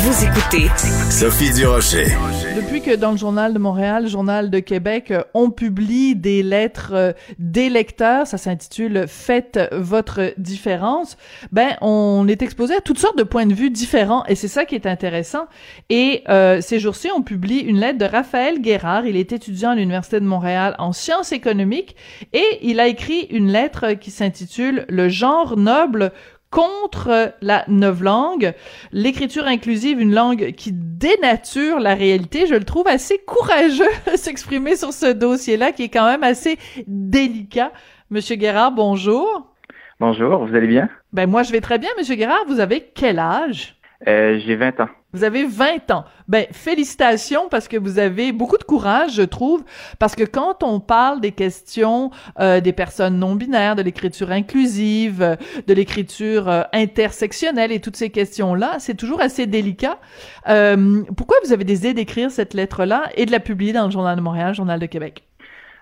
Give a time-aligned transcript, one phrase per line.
[0.00, 0.68] Vous écoutez
[1.10, 2.06] Sophie Durocher.
[2.54, 6.44] Depuis que dans le Journal de Montréal, le Journal de Québec, euh, on publie des
[6.44, 11.16] lettres euh, des lecteurs, ça s'intitule Faites votre différence,
[11.50, 14.64] ben on est exposé à toutes sortes de points de vue différents et c'est ça
[14.64, 15.46] qui est intéressant.
[15.90, 19.74] Et euh, ces jours-ci, on publie une lettre de Raphaël Guérard, il est étudiant à
[19.74, 21.96] l'Université de Montréal en sciences économiques
[22.32, 26.12] et il a écrit une lettre qui s'intitule Le genre noble
[26.50, 28.54] contre la langue,
[28.92, 32.46] l'écriture inclusive, une langue qui dénature la réalité.
[32.46, 36.58] Je le trouve assez courageux de s'exprimer sur ce dossier-là, qui est quand même assez
[36.86, 37.72] délicat.
[38.10, 39.54] Monsieur Guérard, bonjour.
[40.00, 40.88] Bonjour, vous allez bien?
[41.12, 42.44] Ben moi, je vais très bien, Monsieur Guérard.
[42.46, 43.76] Vous avez quel âge?
[44.06, 44.88] Euh, j'ai 20 ans.
[45.14, 46.04] Vous avez 20 ans.
[46.28, 49.64] Ben, félicitations parce que vous avez beaucoup de courage, je trouve,
[49.98, 55.38] parce que quand on parle des questions euh, des personnes non binaires, de l'écriture inclusive,
[55.66, 59.98] de l'écriture euh, intersectionnelle et toutes ces questions-là, c'est toujours assez délicat.
[60.46, 64.14] Euh, pourquoi vous avez décidé d'écrire cette lettre-là et de la publier dans le Journal
[64.14, 65.24] de Montréal, Journal de Québec?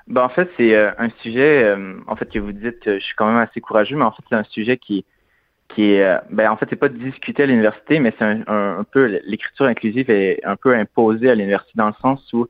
[0.07, 1.75] Ben, en fait, c'est un sujet,
[2.07, 4.37] en fait, que vous dites, je suis quand même assez courageux, mais en fait, c'est
[4.37, 5.05] un sujet qui
[5.77, 9.21] qui est, euh, ben en fait, c'est pas discuté à l'université, mais c'est un, peu
[9.27, 12.47] l'écriture inclusive est un peu imposée à l'université dans le sens où,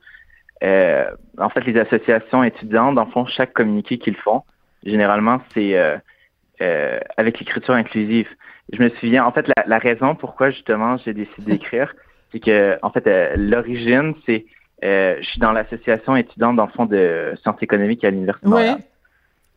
[0.63, 1.05] euh,
[1.37, 4.43] en fait, les associations étudiantes, en font chaque communiqué qu'ils font,
[4.85, 8.29] généralement, c'est euh, avec l'écriture inclusive.
[8.71, 11.93] Je me souviens, en fait, la, raison pourquoi justement j'ai décidé d'écrire,
[12.31, 14.45] c'est que, en fait, l'origine, c'est
[14.81, 18.47] je suis dans l'association étudiante dans le fond de sciences économiques à l'université.
[18.47, 18.75] Ouais.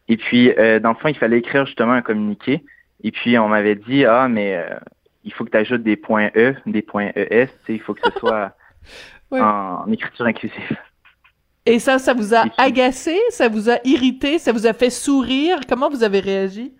[0.08, 2.64] Et puis, dans le fond, il fallait écrire justement un communiqué
[3.02, 4.76] et puis, on m'avait dit, ah, mais euh,
[5.24, 8.18] il faut que tu ajoutes des points E, des points ES, il faut que ce
[8.18, 8.54] soit
[9.30, 10.76] en, écriture inclusive.
[11.66, 15.60] Et ça, ça vous a agacé, ça vous a irrité, ça vous a fait sourire?
[15.68, 16.74] Comment vous avez réagi?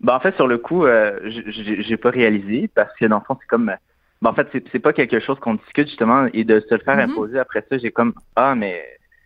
[0.00, 3.36] Ben, en fait, sur le coup, euh, j'ai pas réalisé parce que dans le fond,
[3.40, 3.72] c'est comme.
[4.22, 6.96] Ben, en fait, c'est pas quelque chose qu'on discute justement et de se le faire
[6.96, 7.10] mm-hmm.
[7.12, 8.82] imposer après ça, j'ai comme Ah, mais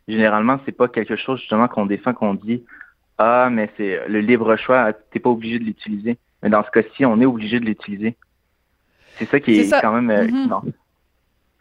[0.06, 2.64] généralement, c'est pas quelque chose justement qu'on défend, qu'on dit
[3.22, 6.16] ah, mais c'est le libre choix, t'es pas obligé de l'utiliser.
[6.42, 8.16] Mais dans ce cas-ci, on est obligé de l'utiliser.
[9.18, 10.72] C'est ça qui est, quand même euh, mm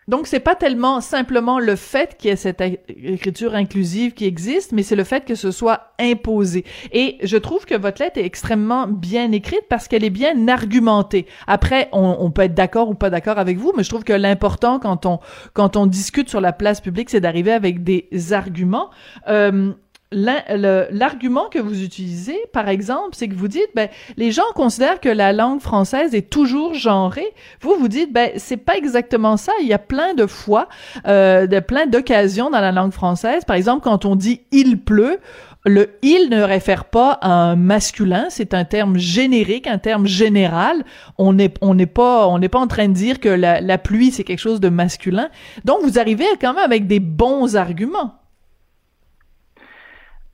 [0.07, 4.71] Donc, c'est pas tellement simplement le fait qu'il y ait cette écriture inclusive qui existe,
[4.71, 6.63] mais c'est le fait que ce soit imposé.
[6.93, 11.25] Et je trouve que votre lettre est extrêmement bien écrite parce qu'elle est bien argumentée.
[11.45, 14.79] Après, on, peut être d'accord ou pas d'accord avec vous, mais je trouve que l'important
[14.79, 15.19] quand on
[15.53, 18.91] quand on discute sur la place publique, c'est d'arriver avec des arguments.
[19.27, 19.73] Euh,
[20.11, 25.09] l'argument que vous utilisez, par exemple, c'est que vous dites, ben, les gens considèrent que
[25.09, 27.31] la langue française est toujours genrée.
[27.61, 29.51] Vous, vous dites, ben, c'est pas exactement ça.
[29.61, 30.67] Il y a plein de fois,
[31.07, 33.45] euh, de plein d'occasions dans la langue française.
[33.45, 35.19] Par exemple, quand on dit il pleut,
[35.65, 40.85] le il ne réfère pas à un masculin, c'est un terme générique, un terme général.
[41.17, 44.11] On n'est on pas on n'est pas en train de dire que la, la pluie
[44.11, 45.29] c'est quelque chose de masculin.
[45.65, 48.15] Donc vous arrivez quand même avec des bons arguments.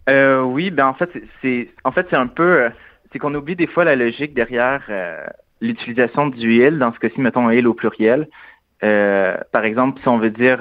[0.09, 1.09] Euh, oui, ben en fait,
[1.41, 2.69] c'est en fait c'est un peu euh,
[3.11, 5.25] c'est qu'on oublie des fois la logique derrière euh,
[5.61, 8.27] l'utilisation du il, dans ce cas-ci, mettons il au pluriel.
[8.83, 10.59] Euh, par exemple, si on veut dire,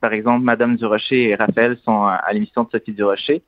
[0.00, 3.42] par exemple, Madame Durocher et Raphaël sont à, l'émission de Sophie Durocher.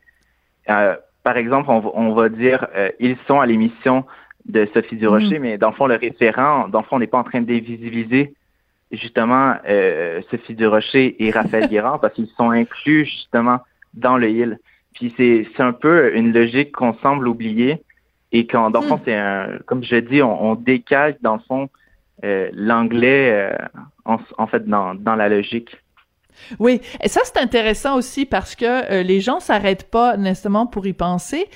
[0.67, 2.67] par exemple, on, on va dire
[2.99, 4.07] ils sont à l'émission
[4.47, 5.43] de Sophie Durocher, mm.
[5.43, 7.47] mais dans le fond, le référent, dans le fond, on n'est pas en train de
[7.47, 8.35] dévisibiliser
[8.91, 9.55] justement
[10.31, 13.61] Sophie Durocher et Raphaël Guérard parce qu'ils sont inclus justement
[13.95, 14.59] dans le il.
[14.95, 17.83] Puis c'est, c'est un peu une logique qu'on semble oublier
[18.33, 19.03] et quand, dans le fond, hmm.
[19.05, 21.69] c'est un, comme je dis, on, on décale, dans le fond,
[22.25, 23.67] euh, l'anglais, euh,
[24.05, 25.77] en, en, fait, dans, dans la logique.
[26.59, 30.87] Oui, et ça c'est intéressant aussi parce que euh, les gens s'arrêtent pas nécessairement pour
[30.87, 31.49] y penser,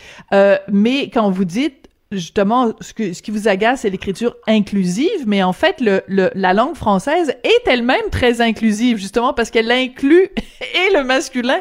[0.69, 5.43] mais quand vous dites justement ce, que, ce qui vous agace c'est l'écriture inclusive, mais
[5.43, 10.29] en fait le, le, la langue française est elle-même très inclusive justement parce qu'elle inclut
[10.61, 11.61] et le masculin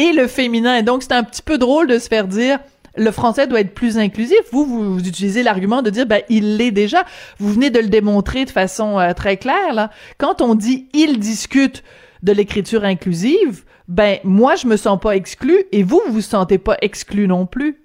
[0.00, 0.82] et le féminin.
[0.82, 2.58] donc, c'est un petit peu drôle de se faire dire
[2.96, 4.38] le français doit être plus inclusif.
[4.50, 7.04] Vous, vous, utilisez l'argument de dire, ben, il l'est déjà.
[7.38, 9.90] Vous venez de le démontrer de façon euh, très claire, là.
[10.18, 11.84] Quand on dit il discute
[12.22, 16.58] de l'écriture inclusive, ben, moi, je me sens pas exclu et vous, vous vous sentez
[16.58, 17.76] pas exclu non plus.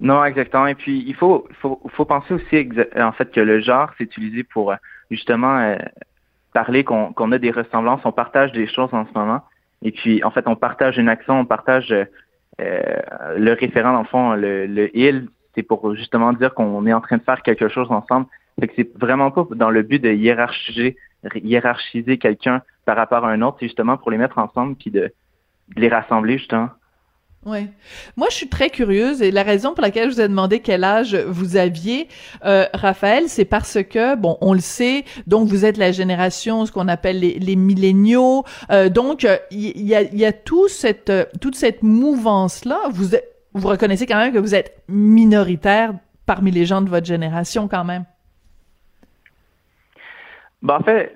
[0.00, 0.66] Non, exactement.
[0.66, 4.42] Et puis, il faut, faut, faut penser aussi, en fait, que le genre, c'est utilisé
[4.42, 4.76] pour, euh,
[5.10, 5.76] justement, euh,
[6.52, 9.42] parler qu'on a des ressemblances, on partage des choses en ce moment.
[9.82, 12.04] Et puis, en fait, on partage une action, on partage euh,
[13.36, 17.00] le référent, dans le fond, le, le il, c'est pour justement dire qu'on est en
[17.00, 18.26] train de faire quelque chose ensemble.
[18.60, 20.96] Fait que c'est vraiment pas dans le but de hiérarchiser,
[21.34, 25.12] hiérarchiser quelqu'un par rapport à un autre, c'est justement pour les mettre ensemble puis de,
[25.76, 26.70] les rassembler, justement.
[27.46, 27.68] Ouais.
[28.16, 30.84] Moi, je suis très curieuse et la raison pour laquelle je vous ai demandé quel
[30.84, 32.08] âge vous aviez,
[32.44, 36.72] euh, Raphaël, c'est parce que, bon, on le sait, donc vous êtes la génération, ce
[36.72, 38.44] qu'on appelle les, milléniaux.
[38.70, 42.80] Euh, donc, il y, a, y a tout cette, toute cette mouvance-là.
[42.90, 43.16] Vous,
[43.54, 45.94] vous reconnaissez quand même que vous êtes minoritaire
[46.26, 48.04] parmi les gens de votre génération quand même.
[50.62, 51.14] Ben, en fait,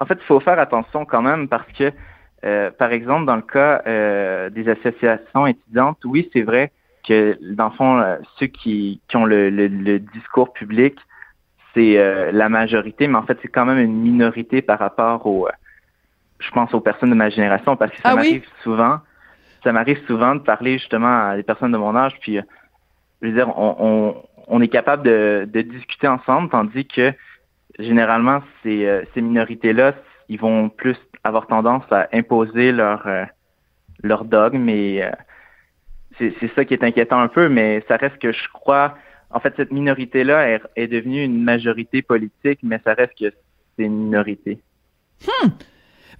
[0.00, 1.92] en fait, il faut faire attention quand même parce que
[2.44, 6.72] euh, par exemple, dans le cas euh, des associations étudiantes, oui, c'est vrai
[7.06, 10.96] que, dans le fond, euh, ceux qui, qui ont le, le, discours public,
[11.74, 15.46] c'est la majorité, mais en fait, c'est quand même une minorité par rapport aux,
[16.40, 18.98] je pense, aux personnes de ma génération, parce que ça ah m'arrive souvent,
[19.62, 22.40] ça m'arrive souvent de parler justement à des personnes de mon âge, puis,
[23.22, 27.12] je veux dire, on, on, on est capable de, de discuter ensemble, tandis que
[27.78, 29.92] généralement, ces, ces minorités-là,
[30.28, 33.24] ils vont plus avoir tendance à imposer leur euh,
[34.02, 35.10] leur dogme et euh,
[36.18, 38.96] c'est, ça qui est inquiétant un peu, mais ça reste que je crois
[39.30, 43.32] en fait cette minorité-là est, est devenue une majorité politique, mais ça reste que
[43.76, 44.58] c'est une minorité.
[45.26, 45.48] Hmm.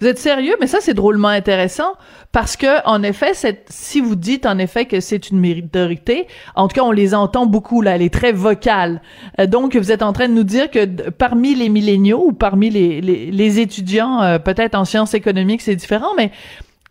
[0.00, 0.54] Vous êtes sérieux?
[0.60, 1.94] Mais ça, c'est drôlement intéressant
[2.30, 3.32] parce que, en effet,
[3.68, 7.46] si vous dites en effet que c'est une minorité, en tout cas, on les entend
[7.46, 9.00] beaucoup, là, elle est très vocale.
[9.40, 12.70] Euh, donc, vous êtes en train de nous dire que parmi les milléniaux ou parmi
[12.70, 16.30] les, les, les étudiants, euh, peut-être en sciences économiques, c'est différent, mais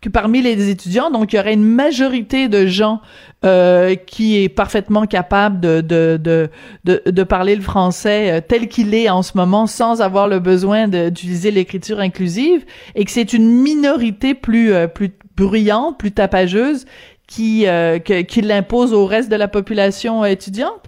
[0.00, 3.00] que parmi les étudiants, donc il y aurait une majorité de gens
[3.44, 6.50] euh, qui est parfaitement capable de de, de,
[6.84, 10.38] de, de parler le français euh, tel qu'il est en ce moment sans avoir le
[10.38, 12.64] besoin d'utiliser l'écriture inclusive
[12.94, 16.84] et que c'est une minorité plus euh, plus bruyante, plus tapageuse
[17.26, 20.84] qui que, qui l'impose au reste de la population étudiante?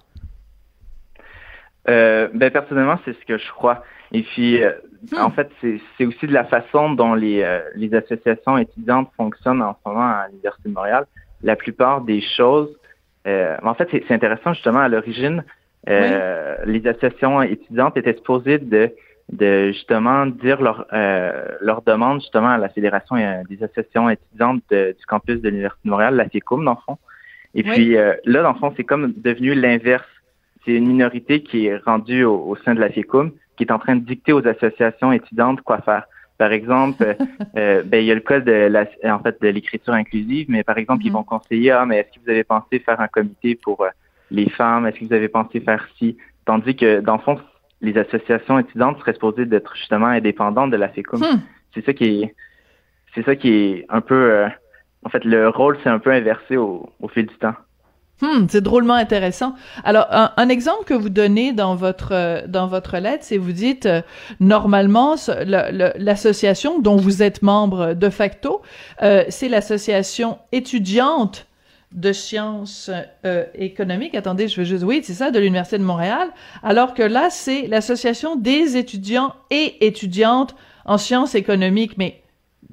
[1.86, 3.84] ben personnellement, c'est ce que je crois.
[4.12, 4.60] Et puis
[5.10, 5.18] Hmm.
[5.18, 9.74] En fait, c'est aussi de la façon dont les, euh, les associations étudiantes fonctionnent en
[9.74, 11.06] ce moment à l'Université de Montréal.
[11.42, 12.68] La plupart des choses,
[13.26, 15.42] euh, en fait, c'est intéressant justement à l'origine,
[15.88, 18.90] euh, les associations étudiantes étaient supposées de,
[19.32, 23.16] de justement dire leur, euh, leur demande justement à la Fédération
[23.48, 26.98] des associations étudiantes du campus de l'Université de Montréal, la FICOM, dans le fond.
[27.54, 30.06] Et puis là, dans le fond, c'est comme devenu l'inverse.
[30.64, 33.78] C'est une minorité qui est rendue au, au sein de la FICOM qui est en
[33.78, 36.04] train de dicter aux associations étudiantes quoi faire.
[36.38, 37.16] Par exemple,
[37.56, 40.62] euh, ben, il y a le cas de la, en fait de l'écriture inclusive, mais
[40.64, 41.12] par exemple, ils mm-hmm.
[41.12, 43.88] vont conseiller ah mais est-ce que vous avez pensé faire un comité pour euh,
[44.30, 44.86] les femmes?
[44.86, 46.16] Est-ce que vous avez pensé faire ci?
[46.46, 47.38] Tandis que dans le fond,
[47.82, 51.20] les associations étudiantes seraient supposées d'être justement indépendantes de la FECUM.
[51.20, 51.40] Hmm.
[51.74, 52.34] C'est ça qui est
[53.14, 54.48] c'est ça qui est un peu euh,
[55.04, 57.54] en fait le rôle s'est un peu inversé au fil du temps.
[58.20, 59.54] Hmm, c'est drôlement intéressant.
[59.82, 63.86] Alors, un, exemple que vous donnez dans votre euh, dans votre lettre, c'est vous dites
[63.86, 64.02] euh,
[64.40, 68.60] normalement l'association dont vous êtes membre de facto,
[69.02, 71.46] euh, c'est l'association étudiante
[71.92, 72.88] de sciences
[73.54, 74.14] économiques.
[74.14, 76.28] Attendez, je veux juste oui, c'est ça, de l'université de Montréal.
[76.62, 81.98] Alors que là, c'est l'association des étudiants et étudiantes en sciences économiques.
[81.98, 82.19] Mais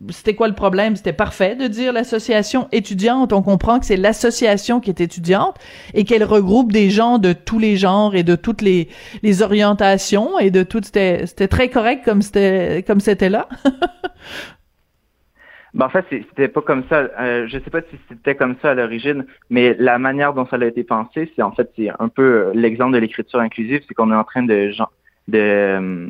[0.09, 0.95] c'était quoi le problème?
[0.95, 3.33] C'était parfait de dire l'association étudiante.
[3.33, 5.57] On comprend que c'est l'association qui est étudiante
[5.93, 8.89] et qu'elle regroupe des gens de tous les genres et de toutes les,
[9.41, 10.81] orientations et de tout.
[10.83, 13.47] C'était, très correct comme c'était, là.
[15.73, 17.09] ben, en fait, c'était pas comme ça.
[17.19, 20.57] Euh, je sais pas si c'était comme ça à l'origine, mais la manière dont ça
[20.57, 24.15] a été pensé, c'est en fait, un peu l'exemple de l'écriture inclusive, c'est qu'on est
[24.15, 24.71] en train de,
[25.27, 26.07] de euh,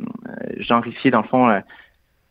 [0.58, 1.60] genrifier, dans le fond, euh,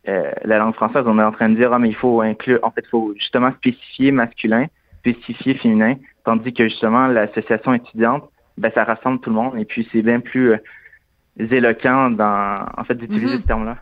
[0.06, 2.60] euh, la langue française, on est en train de dire, ah, mais il faut inclure,
[2.62, 4.66] en fait, il faut justement spécifier masculin,
[5.00, 8.24] spécifier féminin, tandis que justement, l'association étudiante,
[8.56, 10.58] ben, ça rassemble tout le monde, et puis c'est bien plus euh,
[11.38, 13.42] éloquent dans, en fait, d'utiliser mm-hmm.
[13.42, 13.76] ce terme-là.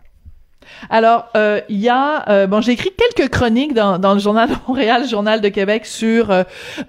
[0.91, 4.55] Alors, euh, il y a, bon, j'ai écrit quelques chroniques dans, dans le journal de
[4.67, 6.29] Montréal, le journal de Québec, sur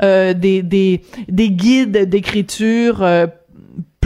[0.01, 3.05] des, des, des guides d'écriture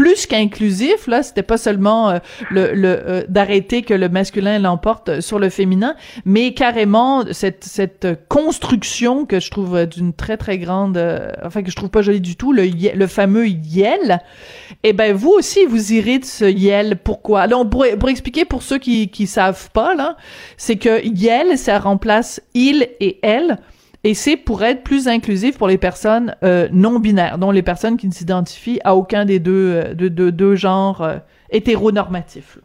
[0.01, 2.17] plus qu'inclusif là c'était pas seulement euh,
[2.49, 5.93] le, le euh, d'arrêter que le masculin l'emporte sur le féminin
[6.25, 11.69] mais carrément cette cette construction que je trouve d'une très très grande euh, enfin que
[11.69, 12.63] je trouve pas jolie du tout le
[12.95, 14.21] le fameux yel.
[14.81, 16.97] Eh ben vous aussi vous irez ce yel.
[16.97, 17.41] Pourquoi?
[17.41, 20.17] Alors pour, pour expliquer pour ceux qui qui savent pas là
[20.57, 23.59] c'est que yel ça remplace il et elle
[24.03, 27.97] et c'est pour être plus inclusif pour les personnes euh, non binaires, dont les personnes
[27.97, 31.17] qui ne s'identifient à aucun des deux, euh, de, deux genres euh,
[31.51, 32.57] hétéronormatifs.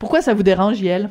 [0.00, 1.08] Pourquoi ça vous dérange, Yael?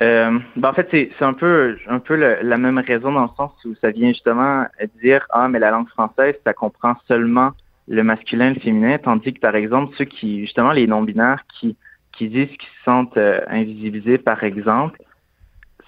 [0.00, 3.74] Ben en fait, c'est un peu, un peu la même raison dans le sens où
[3.80, 4.64] ça vient justement
[5.02, 7.50] dire ah mais la langue française ça comprend seulement
[7.88, 11.42] le masculin, et le féminin, tandis que par exemple ceux qui justement les non binaires
[11.52, 11.76] qui
[12.12, 15.00] qui disent qu'ils se sentent invisibilisés par exemple,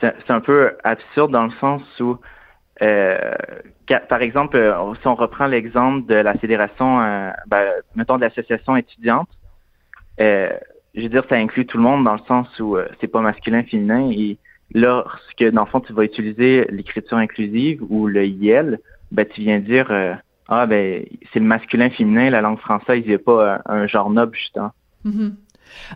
[0.00, 2.18] c'est un peu absurde dans le sens où
[4.08, 4.56] par exemple,
[5.00, 6.98] si on reprend l'exemple de la fédération,
[7.46, 9.28] ben, mettons de l'association étudiante,
[10.18, 13.62] je veux dire, ça inclut tout le monde dans le sens où c'est pas masculin,
[13.64, 14.38] féminin, et
[14.72, 18.78] lorsque, dans le fond, tu vas utiliser l'écriture inclusive ou le IEL,
[19.12, 19.90] ben, tu viens dire,
[20.48, 24.10] ah, ben, c'est le masculin, féminin, la langue française, il n'y a pas un, genre
[24.10, 24.72] noble, justement.
[25.04, 25.32] Mm-hmm.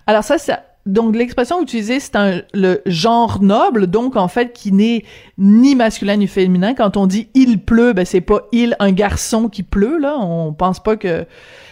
[0.07, 4.71] Alors ça, c'est donc l'expression utilisée, c'est un le genre noble, donc en fait qui
[4.71, 5.05] n'est
[5.39, 6.75] ni masculin ni féminin.
[6.75, 10.17] Quand on dit il pleut, ben c'est pas il un garçon qui pleut là.
[10.19, 11.27] On pense pas que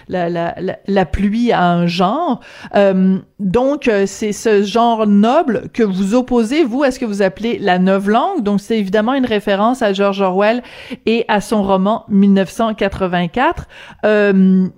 [0.08, 0.54] la, la,
[0.86, 2.40] la, pluie a un genre.
[2.74, 7.22] Euh, donc euh, c'est ce genre noble que vous opposez vous à ce que vous
[7.22, 8.42] appelez la neuve langue.
[8.42, 10.62] Donc c'est évidemment une référence à George Orwell
[11.06, 13.68] et à son roman 1984.
[14.04, 14.68] Euh,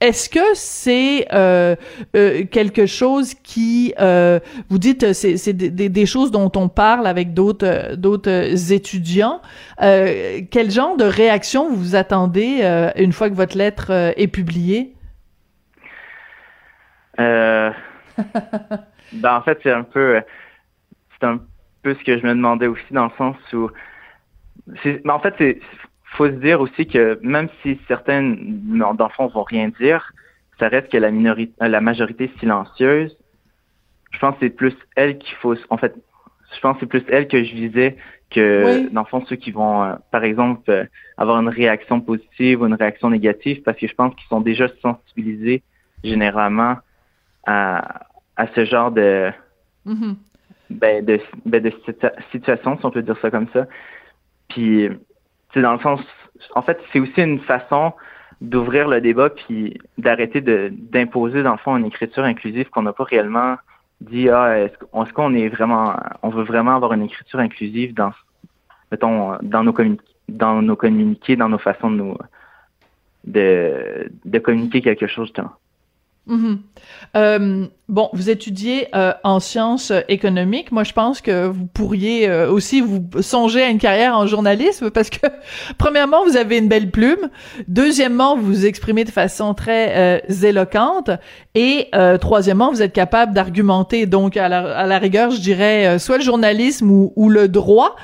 [0.00, 1.74] est-ce que c'est euh,
[2.14, 7.96] euh, quelque chose qui, euh, vous dites, c'est des, choses dont on parle avec d'autres
[7.96, 9.40] d'autres étudiants.
[9.78, 12.62] quel genre de réaction vous attendez
[12.96, 14.94] une fois que votre lettre est publiée?
[19.12, 20.20] Ben, en fait, c'est un peu,
[21.12, 21.38] c'est un
[21.82, 23.70] peu ce que je me demandais aussi dans le sens où,
[24.84, 25.60] ben, en fait, c'est
[26.12, 30.12] faut se dire aussi que même si certains d'enfants vont rien dire,
[30.58, 33.16] ça reste que la minorité, la majorité silencieuse.
[34.12, 35.54] Je pense que c'est plus elle qu'il faut.
[35.68, 35.94] En fait,
[36.54, 37.96] je pense que c'est plus elle que je visais
[38.30, 40.84] que d'enfants ceux qui vont, euh, par exemple, euh,
[41.16, 44.66] avoir une réaction positive ou une réaction négative, parce que je pense qu'ils sont déjà
[44.82, 45.62] sensibilisés
[46.02, 46.76] généralement
[47.46, 49.30] à, à ce genre de,
[49.86, 50.14] mm-hmm.
[50.70, 51.72] ben, de, ben, de
[52.32, 53.66] situation, si on peut dire ça comme ça.
[54.48, 54.88] Puis
[55.52, 56.00] c'est dans le sens,
[56.54, 57.92] en fait, c'est aussi une façon
[58.40, 62.92] d'ouvrir le débat puis d'arrêter de d'imposer dans le fond une écriture inclusive qu'on n'a
[62.92, 63.56] pas réellement
[64.02, 68.12] dit ah est-ce qu'on est vraiment on veut vraiment avoir une écriture inclusive dans
[68.92, 69.74] mettons dans nos
[70.28, 72.16] dans nos communiqués dans nos façons de nous
[73.26, 75.52] de, de communiquer quelque chose justement.
[76.28, 76.58] Mm-hmm.
[77.16, 80.72] Euh, bon, vous étudiez euh, en sciences économiques.
[80.72, 84.90] Moi, je pense que vous pourriez euh, aussi vous songer à une carrière en journalisme
[84.90, 85.26] parce que,
[85.78, 87.30] premièrement, vous avez une belle plume.
[87.68, 91.10] Deuxièmement, vous vous exprimez de façon très éloquente.
[91.54, 91.90] Et
[92.20, 94.06] troisièmement, vous êtes capable d'argumenter.
[94.06, 97.96] Donc, à la, à la, rigueur, je dirais soit le journalisme ou, ou le droit.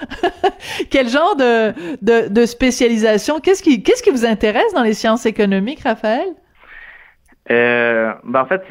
[0.90, 3.40] Quel genre de, de, de spécialisation?
[3.40, 6.28] Qu'est-ce qui, qu'est-ce qui vous intéresse dans les sciences économiques, Raphaël?
[7.50, 8.62] Euh, ben en fait,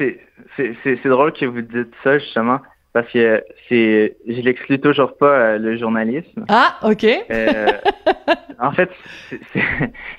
[0.56, 2.60] c'est, c'est, drôle que vous dites ça, justement,
[2.92, 6.44] parce que c'est, je l'exclus toujours pas, euh, le journalisme.
[6.48, 7.04] Ah, OK.
[7.04, 7.66] euh,
[8.58, 8.90] en fait,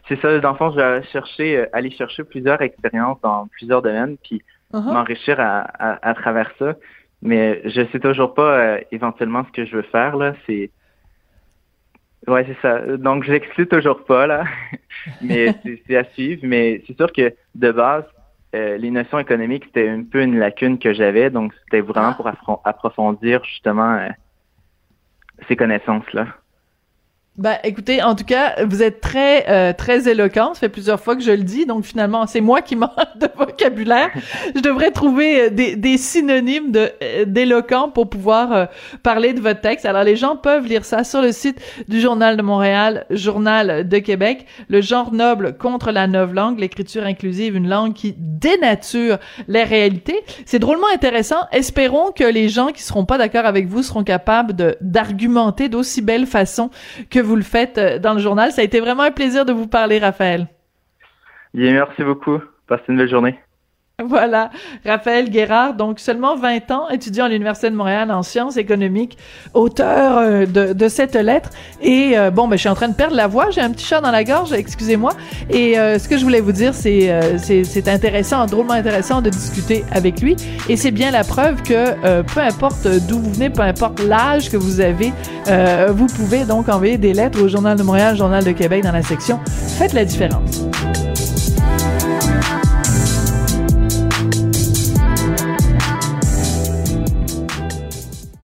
[0.07, 3.81] c'est, ça, dans le fond, je vais chercher, euh, aller chercher plusieurs expériences dans plusieurs
[3.81, 4.41] domaines, puis
[4.73, 4.93] uh-huh.
[4.93, 6.75] m'enrichir à, à, à, travers ça.
[7.21, 10.33] Mais je sais toujours pas euh, éventuellement ce que je veux faire, là.
[10.45, 10.69] C'est...
[12.27, 12.97] Ouais, c'est ça.
[12.97, 14.43] Donc, je l'exclus toujours pas, là.
[15.21, 15.55] mais
[15.87, 16.41] c'est à suivre.
[16.43, 18.05] Mais c'est sûr que, de base,
[18.55, 22.33] euh, les notions économiques, c'était un peu une lacune que j'avais, donc c'était vraiment ah.
[22.43, 24.09] pour approfondir justement euh,
[25.47, 26.27] ces connaissances-là.
[27.35, 30.53] Ben, écoutez, en tout cas, vous êtes très euh, très éloquent.
[30.53, 33.27] Ça fait plusieurs fois que je le dis, donc finalement, c'est moi qui manque de
[33.35, 34.11] vocabulaire.
[34.53, 38.67] Je devrais trouver euh, des, des synonymes de euh, d'éloquent pour pouvoir
[39.01, 39.87] parler de votre texte.
[39.87, 43.97] Alors, les gens peuvent lire ça sur le site du Journal de Montréal, Journal de
[43.97, 44.45] Québec.
[44.69, 50.21] Le genre noble contre la neuve langue, l'écriture inclusive, une langue qui dénature les réalités.
[50.45, 51.47] C'est drôlement intéressant.
[51.51, 56.03] Espérons que les gens qui seront pas d'accord avec vous seront capables de d'argumenter d'aussi
[56.03, 56.69] belle façon
[57.09, 58.51] que vous le faites euh, dans le journal.
[58.51, 60.47] Ça a été vraiment un plaisir de vous parler, Raphaël.
[61.53, 62.39] Bien, merci beaucoup.
[62.67, 63.39] Passez une belle journée.
[64.13, 64.51] Voilà,
[64.85, 69.17] Raphaël Guérard, donc seulement 20 ans, étudiant à l'Université de Montréal en sciences économiques,
[69.53, 71.49] auteur euh, de, cette lettre.
[71.81, 73.85] Et euh, bon, ben, je suis en train de perdre la voix, j'ai un petit
[73.85, 75.13] chat dans la gorge, excusez-moi.
[75.49, 76.93] Et euh, ce que je voulais vous dire, c'est
[77.37, 80.35] c'est intéressant, drôlement intéressant de discuter avec lui.
[80.69, 84.57] Et c'est bien la preuve que peu importe d'où vous venez, peu importe l'âge que
[84.57, 85.13] vous avez,
[85.89, 89.03] vous pouvez donc envoyer des lettres au Journal de Montréal, Journal de Québec dans la
[89.03, 89.39] section
[89.77, 90.65] Faites la différence.